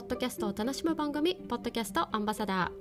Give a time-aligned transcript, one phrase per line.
[0.00, 2.72] ポッドキャストを楽しむ番組ポッドキャストアンバサダ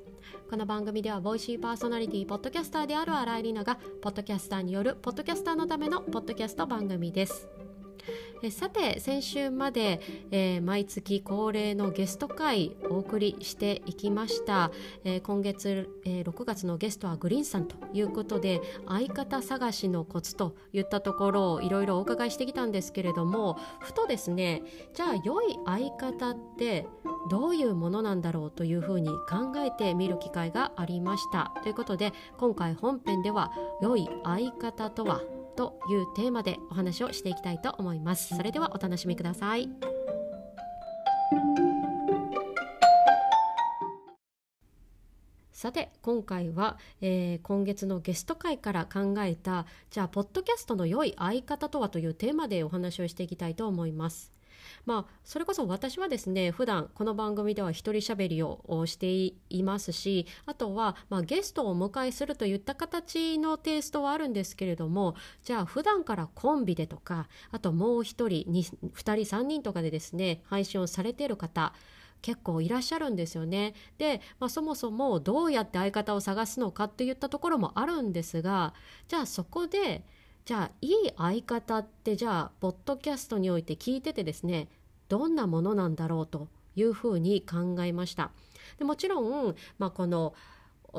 [0.47, 0.49] ー。
[0.49, 7.49] この番組では Voicy パーソナリティポッドキャスターである新井里奈がポッドキャスターによるポッドキャスターのためのポッドキャスト番組です。
[8.41, 9.99] えさて先週まで、
[10.31, 14.71] えー、毎月恒例のゲスト会お送りしていきました、
[15.03, 24.63] えー、今月、えー、6月のゲストはグリーンさんということで相方探しのコツといったところをいろいろお伺いしてきたんですけれどもふとですね
[24.93, 26.87] じゃあ良い相方って
[27.29, 31.53] どういうものなんだろうというふうに考えてみる機会がありました。
[31.61, 35.21] ということで今回本編では良い相方とは
[35.59, 38.33] というテーマでお話をしていきたいと思います。
[38.33, 39.69] それではお楽しみください。
[45.51, 54.31] さて今回は、えー、今月のゲスト会から考えたじゃあポッドキャストの良い相方とはというテーマでお話をしていきたいと思います。
[54.85, 59.11] まあ、それこそ私はですね普段この番組では一人しゃべりをして
[59.49, 68.61] いますしあとは、まあ、ゲストをお迎えするといった形のテイストはあるんですけれどもじゃあ普段からコンビでとかあともう一人 2,
[68.93, 71.73] 人3人とかでですね配信をされている方
[72.21, 73.73] 結構いらっしゃるんですよね。
[73.97, 78.73] で、まあ、そもそもどうやって相方を探すのかっていったところもあるんですが
[79.07, 80.03] じゃあそこで
[80.45, 84.67] じゃあいい相方ってじゃあポッドキャストにおいて聞いててですね
[85.07, 88.31] どんなものなんだろうというふうに考えました
[88.77, 90.33] でもちろん、まあ、この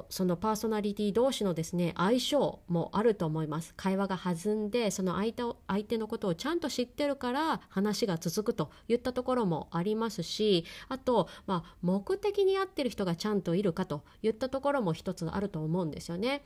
[0.08, 16.42] そのパーソナリティ同士のですね相性もあると思います会話が弾んでその相手相手のことをちゃんと知ってるから話が続くといったところもありますしあと、まあ、目的に合ってる人がちゃんといるかといったところも一つあると思うんですよね。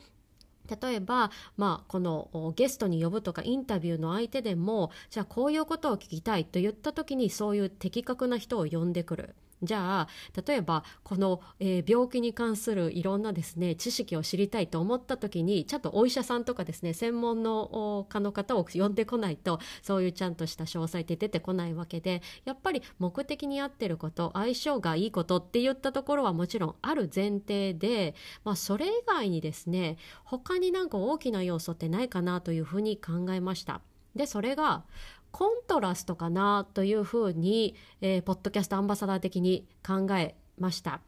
[0.69, 9.35] 例えば、まあ、このゲストに呼ぶとかインタビューの相手でもじゃあこういうことを聞きたいと言った時にそういう的確な人を呼んでくる。
[9.63, 10.09] じゃあ
[10.47, 33.81] 例えばこの、えー、病気に関するいろんなですね知識を知りたいと思った時にちゃんとお医者さんとかですね専門の科の方を呼んでこないとそういうちゃんとした詳細って出てこないわけでやっぱり目的に合ってること相性がいいことって言ったところはもちろんある前提で、まあ、それ以外にですね他になんか大きな要素ってないかなというふうに考えました。
[34.15, 34.85] でそれが
[35.35, 41.01] コントラストかなというふうに、えー、ポッドキャストアンバサダー的に考えました。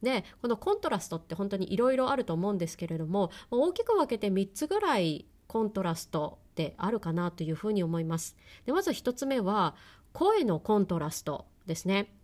[0.00, 8.36] でこのコントラストって本当にいろいろあると思うんですけれども大きく分けて3つぐらいコントラストってあるかなというふうに思います。
[8.66, 9.74] でまず1つ目は
[10.12, 12.14] 声のコントラストですね。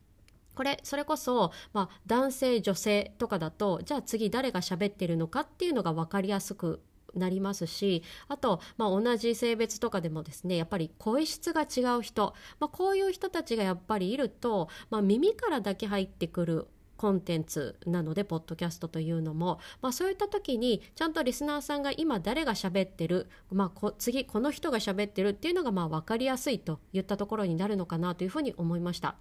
[0.54, 6.80] これそれこそ、まあ、男性女性とかだとじゃあ次誰が喋ってるのかっていうのが分かりやすく
[7.14, 16.68] なりますしあと、まあ、同じ性別とかでもですねやっぱり声質が違う人、まあ、こういう人たちがやっぱりいると、まあ、耳からだけ入ってくる
[17.02, 29.16] コンテンツなのでポッドキャストというのも、まあ、そういった時にちゃんとリスナーさんが今誰が喋ってる、まあ、こ次この人が喋ってるっていうのがまあ分かりやすいといったところになるのかなというふうに思いました。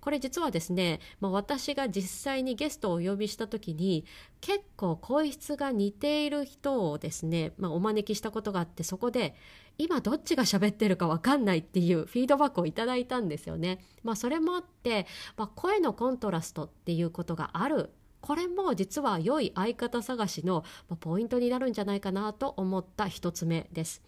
[0.00, 4.04] これ実はですね、まあ、私が実際にゲストをお呼びした時に
[4.40, 9.34] 結構声質が似ている人をですね、まあ、お招きしたことがあってそこで
[9.78, 13.78] 今どっちが喋ってるか分かんないっていうフィードバックをいただいたんですよね。
[14.02, 15.06] まあ、それもあって、
[15.36, 17.90] まあ、声のコントラストっていうことがある
[18.20, 20.64] これも実は良い相方探しの
[21.00, 24.02] ポイントになるんじゃないかなと思った1つ目です。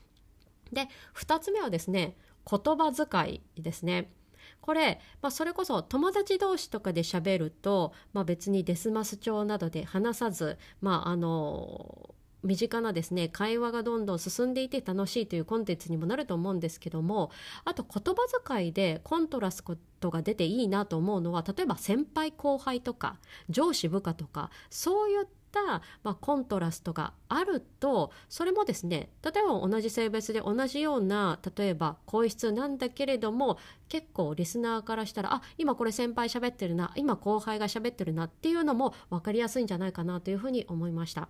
[0.73, 2.17] で2つ目はですね
[2.49, 4.13] 言葉遣いですね。
[4.61, 17.31] これ、まあ、それこそ友達同士とかで喋ると、まあ、別にデスマス調などで話さず、まあ、あの身近なですね会話がどんどん進んでいて楽しいというコンテンツにもなると思うんですけども
[17.65, 18.23] あと言葉
[18.57, 19.63] 遣いでコントラス
[20.01, 23.19] トが出ていいなと思うのは例えば先輩後輩とか
[23.49, 33.59] 上司部下とかそういった、まあ、コントラストがあるとそれもですね例えば同じ性別で同じような例えば声質なんだけれども
[33.89, 41.29] 結構リスナーからしたらあ今これ先輩喋ってるな今後輩が喋ってるなっていうのも分かりやすいんじゃないかなというふうに思いました。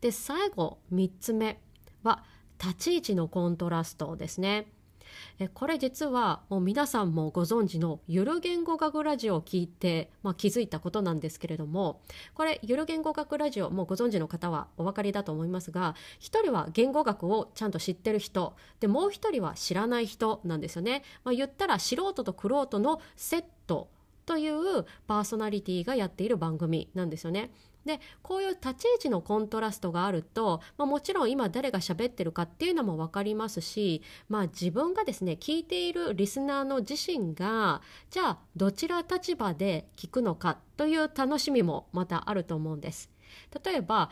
[0.00, 1.60] で最後3つ目
[2.02, 2.24] は
[2.62, 4.72] 立ち位置のコントラストですね。
[5.54, 12.00] これ実はもう皆さんもご存知のゆる言語学ラジオを聞いて、まあ、気づいたことなんですけれども
[12.34, 21.02] これゆる言語学ラジオもうご存知の方はお分かりだと思いますが一人は言語学をちゃんと知ってる人でもう一人は知らない人なんですよね。
[21.24, 23.88] まあ、言ったら素人と玄人のセット
[24.26, 27.50] というパーソナリティがやっている番組なんですよね。
[27.88, 37.80] でこういう立ち位置のコントラストがあると、まあ、もちろん今誰が喋ってるかっていうのも分かりますし、まあ、自分がですね聞いているリスナーの自身が
[38.10, 43.10] じゃあどちら立場で聞くのかという楽しみもまたあると思うんです。
[43.64, 44.10] 例えば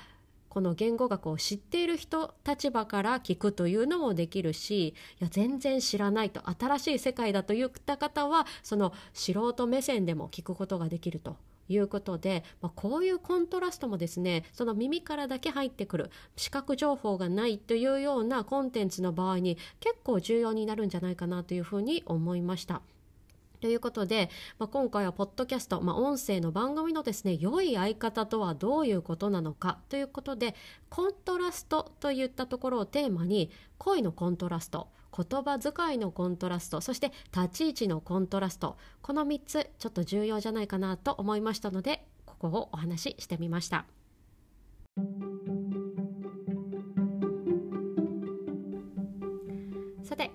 [0.48, 11.36] この言語学を知っている人立場から聞くというのもできるしいや全然知らないと新しい世界だといった方はその素人目線でも聞くことができると
[11.68, 22.82] いうことで、まあ、こういうコントラストもですねその耳からだけ入ってくる視覚情報がないというようなコンテンツの場合に結構重要になるんじゃないかなというふうに思いました。
[23.60, 30.54] ということで、まあ、今回はポッドキャスト、まあ、音声の番組のですね良い相方とはどういうことなのかということで
[30.88, 43.86] コントラストといったところをテーマに恋のコントラスト言葉遣いのコントラストそして立ち位置のコントラストこの3つちょっと重要じゃないかなと思いましたのでここをお話ししてみました。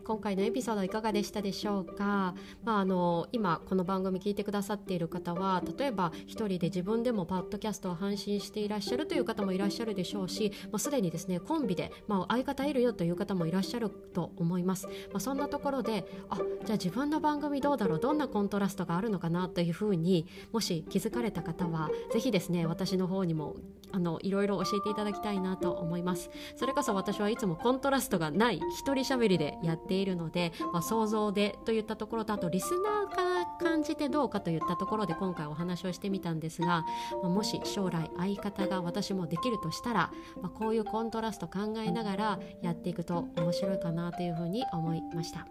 [0.03, 16.45] 今回のエピソードいかがでしたでしょうか、まあ、あの今この番組聞いてくださっている方は例えば一人で自分でもパッドキャストを配信していらっしゃるという方もいらっしゃるでしょうし、まあ、すでにですねコンビで、まあ、相方いるよという方もいらっしゃると思います、まあ、そんなところであじゃ
[16.75, 17.99] あ自分の番組どうだろう？
[17.99, 23.55] どんなコントラストがあるのかなというふうにもし気づかれた方はぜひですね私の方にも
[23.91, 26.29] あのいろいろ教えていただきたいなと思います。
[26.55, 36.85] それこそ私はいつもコントラストがない一人喋りでやっているので、まあ、想像でといったところとあとリスナーから感じてどうかといったところで今回お話をしてみたんですが、
[37.21, 40.11] まあ、もし将来相方が私もできるとしたら、
[40.41, 45.47] まあ、こういうコントラスト考えながらやっていくと面白いかなというふうに思いました。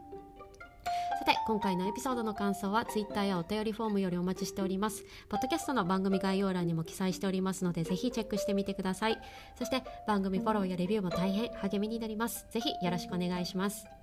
[1.21, 5.05] さて今回のエピソードの感想は Twitter やお便りフォームよりお待ちしております。
[5.29, 9.19] ポッドキャストの番組概要欄にも記載しておりますのでぜひチェックしてみてください。
[9.59, 12.47] そして番組フォローやレビューも大変励みになります。
[12.51, 14.00] ぜひよろしくお願いします。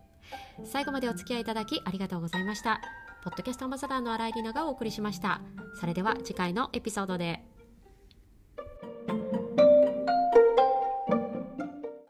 [0.63, 2.81] 最後までお付き合いいただきありがとうございました。
[3.24, 5.41] ポッドキャストアンバサダーの新井里奈がお送りしました。
[5.79, 7.44] それでは次回のエピソードで。